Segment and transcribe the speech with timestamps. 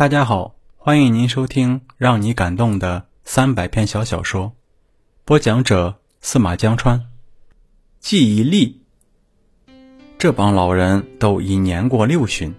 [0.00, 4.52] 大家好，欢迎您收听让你感动的三百篇小小说，
[5.26, 7.04] 播讲者司马江川。
[7.98, 8.80] 记忆力，
[10.16, 12.54] 这帮老人都已年过六旬，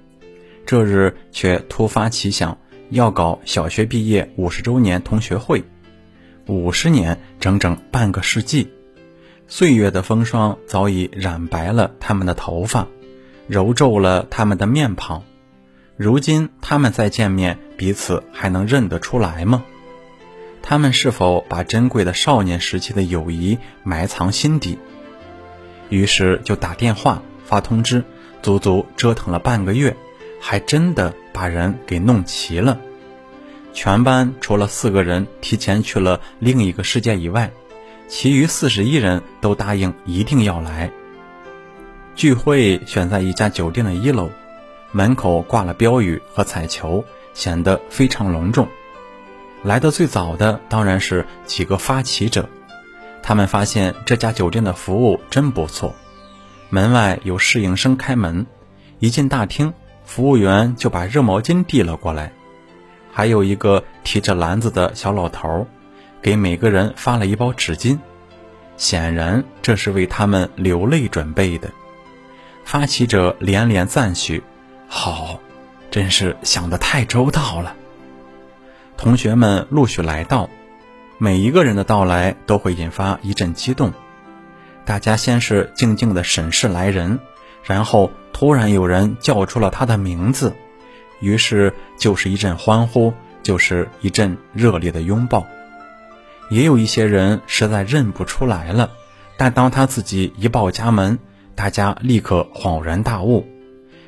[0.67, 2.55] 这日却突发奇想，
[2.91, 5.63] 要搞小学毕业五十周年同学会。
[6.45, 8.69] 五十年，整整半个世纪，
[9.47, 12.87] 岁月的风霜早已染白了他们的头发，
[13.47, 15.23] 揉皱了他们的面庞。
[15.97, 19.63] 如今他们再见面，彼此还能认得出来吗？
[20.63, 24.77] 他们是否把珍贵的少年时期的友谊埋藏心底？
[25.89, 28.03] 于是就打电话发通知，
[28.41, 29.95] 足足折腾了半个月，
[30.39, 32.79] 还真的把人给弄齐了。
[33.73, 37.51] 全班除了四个人提前去了另一个世界以外，
[38.07, 40.91] 其余四十一人都答应一定要来。
[42.15, 44.29] 聚会选在一家酒店的一楼。
[44.91, 48.67] 门口挂了标语和彩球，显得非常隆重。
[49.63, 52.49] 来的最早的当然是几个发起者，
[53.21, 55.95] 他们发现这家酒店的服务真不错。
[56.69, 58.45] 门外有侍应生开门，
[58.99, 62.33] 一进大厅，服务员就把热毛巾递了过来，
[63.11, 65.67] 还有一个提着篮子的小老头，
[66.21, 67.97] 给每个人发了一包纸巾，
[68.77, 71.69] 显然这是为他们流泪准备的。
[72.63, 74.41] 发起者连连赞许。
[74.93, 75.39] 好，
[75.89, 77.73] 真是想得太周到了。
[78.97, 80.49] 同学们陆续来到，
[81.17, 83.93] 每一个人的到来都会引发一阵激动。
[84.83, 87.19] 大家先是静静的审视来人，
[87.63, 90.53] 然后突然有人叫出了他的名字，
[91.21, 95.47] 于是就是一阵欢呼，就是一阵热烈的拥抱。
[96.49, 98.91] 也有一些人实在认不出来了，
[99.37, 101.17] 但当他自己一报家门，
[101.55, 103.47] 大家立刻恍然大悟。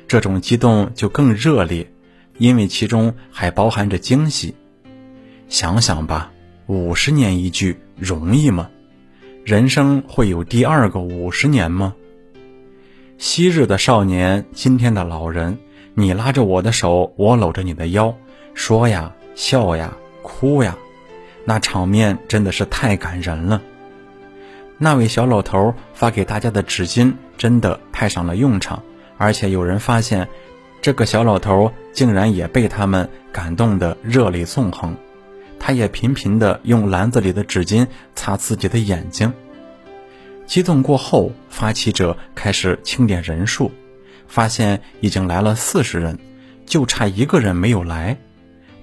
[0.06, 1.90] 这种激动就更热烈，
[2.38, 4.54] 因为其中还包含着惊喜。
[5.48, 6.32] 想想吧，
[6.66, 8.70] 五十年一聚容易吗？
[9.44, 11.94] 人生会有第二个五十年吗？
[13.18, 15.58] 昔日的少年，今天的老人，
[15.94, 18.14] 你拉着我的手，我搂着你的腰，
[18.54, 20.76] 说呀，笑呀，哭呀，
[21.44, 23.62] 那场面真的是太感人了。
[24.78, 28.82] 那位小老头发给大家的纸巾真的派上了用场。
[29.16, 30.28] 而且有人发现，
[30.82, 34.96] 这个小老头竟然也被他们感动得热泪纵横，
[35.58, 39.32] 他也频频地用篮子里的纸巾擦自己的眼睛。
[40.46, 43.70] 激动过后，发起者开始清点人数，
[44.28, 46.18] 发现已经来了四十人，
[46.66, 48.18] 就差一个人没有来。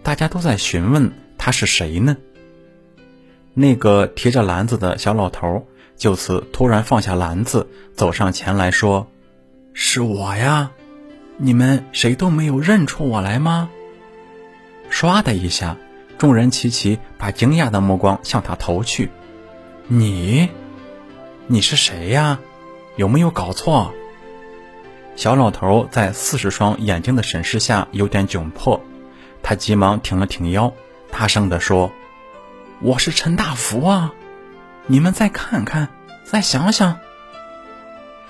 [0.02, 2.18] 大家都在询问他是谁呢？
[3.54, 9.08] 那个提着篮子的小老头就此突然放下篮子，走上前来说。
[9.74, 10.72] 是我呀，
[11.38, 13.70] 你们谁都没有认出我来吗？
[14.92, 15.78] 唰的一下，
[16.18, 19.10] 众人齐齐把惊讶的目光向他投去。
[19.88, 20.50] 你，
[21.48, 22.40] 你是谁呀？
[22.98, 23.94] 有没有搞错？
[25.16, 28.82] 小老头在四十双眼睛的审视下有点窘迫，
[29.42, 30.74] 他急忙挺了挺腰，
[31.12, 31.92] 大声地说
[32.82, 34.14] ：“我是陈大福啊！
[34.88, 35.88] 你们再看看，
[36.26, 37.00] 再想想。”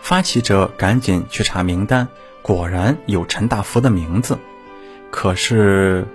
[0.02, 2.08] 发起者赶紧去查名单，
[2.42, 4.38] 果然有陈大福的名字。
[5.12, 6.06] 可是，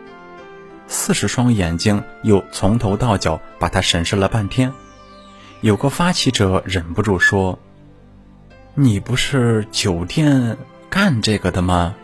[0.86, 4.72] 四十双眼睛又从头到脚把他审视了半天。
[5.60, 7.58] 有个发起者忍不住说
[8.74, 10.56] ：“你不是酒店
[10.90, 11.94] 干这个的吗？”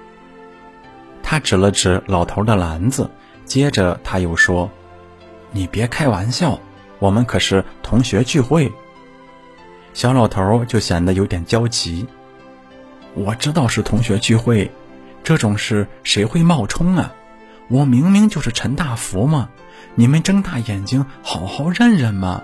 [1.22, 3.10] 他指了指老头的篮子，
[3.44, 4.70] 接着他又说
[5.50, 6.58] ：“你别开玩笑，
[6.98, 8.72] 我们可是同学聚会。”
[9.94, 12.06] 小老头就显得有点焦急。
[13.14, 14.70] 我知道是同学聚会，
[15.22, 17.12] 这种事谁会冒充啊？
[17.68, 19.48] 我明明就是陈大福嘛！
[19.94, 22.42] 你们睁大眼睛，好好认认嘛！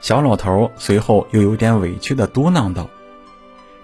[0.00, 2.90] 小老头随后又有点委屈的嘟囔道：“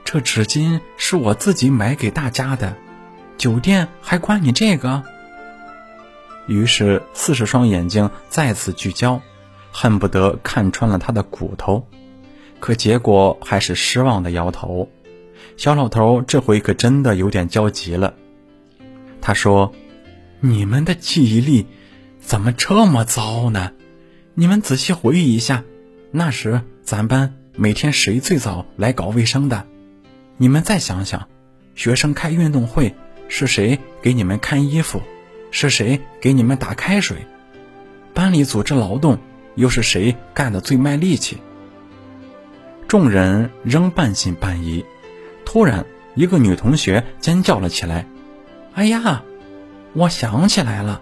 [0.05, 2.77] 这纸巾是我自己买给大家的，
[3.39, 5.03] 酒店还管你这个？”
[6.47, 9.21] 于是四十双眼睛再次聚焦，
[9.71, 11.87] 恨不得看穿了他的骨头。
[12.61, 14.89] 可结果还是失望的摇头，
[15.57, 18.15] 小老头这回可真的有点焦急了。
[19.21, 19.73] 他说
[20.41, 21.67] ：“你们的记忆力
[22.21, 23.73] 怎么这么糟呢？
[24.35, 25.65] 你们仔细回忆一下，
[26.13, 29.67] 那时咱班每天谁最早来搞卫生的？
[30.37, 31.29] 你们再想想，
[31.75, 32.95] 学生开运动会
[33.29, 35.03] 是谁给你们看衣服？
[35.51, 37.17] 是谁给你们打开水？
[38.15, 39.19] 班里组织劳动
[39.57, 41.39] 又是谁干的最卖力气？”
[42.91, 44.85] 众人仍半信半疑，
[45.45, 48.05] 突然，一个女同学尖叫了起来
[48.75, 49.23] ：“哎呀，
[49.93, 51.01] 我想起来了，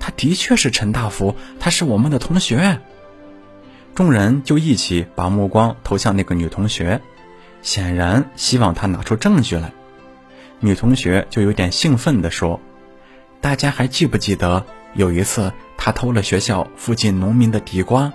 [0.00, 2.80] 他的确是陈大福，他是我们的同学。
[3.94, 7.00] 众人就一起把目光投向那个女同学，
[7.62, 9.72] 显然希望她拿出证据来。
[10.58, 12.60] 女同学就有点兴奋地说
[13.40, 18.12] ：“大家还记不记得有一次她偷了学校附近农民的地瓜，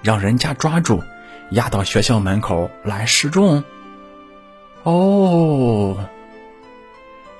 [0.00, 1.02] 让人家抓住，
[1.50, 3.62] 押到学校门口来示众？”
[4.84, 5.96] 哦，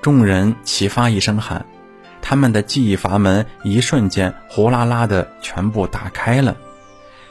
[0.01, 1.67] 众人齐发一声喊，
[2.23, 6.57] 他们的记忆阀门一瞬间呼啦啦的全部打开了。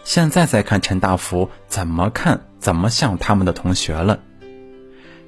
[0.04, 4.20] 现在再看陈大福，怎么看怎么像他们的同学了。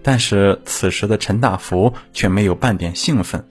[0.03, 3.43] 但是此时的陈大福却没有半点兴奋，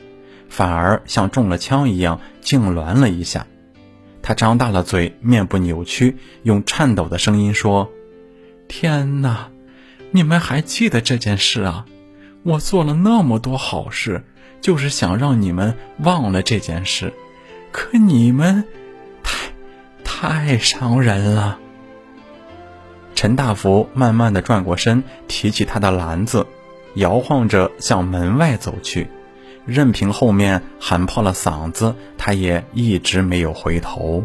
[0.49, 3.47] 反而像中了枪一样痉挛了一下。
[4.27, 7.91] 他张大了嘴，面部扭曲，用颤抖的声音说
[8.67, 9.51] ：“天哪，
[10.13, 11.85] 你们还记得这件事啊？
[12.43, 14.25] 我做了那么多好事，
[14.63, 17.13] 就是想让你们忘了这件事，
[17.71, 18.65] 可你们……”
[20.03, 21.59] 太太伤人了。
[23.15, 26.47] 陈大福慢慢的转过身，提起他的篮子，
[26.95, 29.07] 摇晃着向门外走去。
[29.65, 34.25] 任凭后面喊破了嗓子，他也一直没有回头。